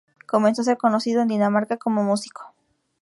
Comenzó 0.25 0.63
a 0.63 0.65
ser 0.65 0.77
conocido 0.79 1.21
en 1.21 1.27
Dinamarca 1.27 1.77
como 1.77 2.01
músico. 2.01 2.55